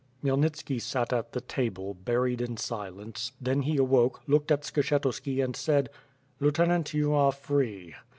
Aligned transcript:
Khmyelnitski 0.23 0.81
sat 0.81 1.13
at 1.13 1.31
the 1.31 1.41
table, 1.41 1.93
buried 1.93 2.41
in 2.41 2.57
silence; 2.57 3.33
suddenly 3.37 3.67
he 3.73 3.77
awoke, 3.77 4.21
looked 4.27 4.51
at 4.51 4.63
Skshetuski 4.63 5.43
and 5.43 5.55
said: 5.55 5.91
^'Lieutenant, 6.41 6.95
you 6.95 7.13
are 7.13 7.31
free." 7.31 7.93